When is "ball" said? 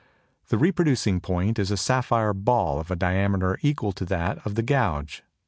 2.33-2.79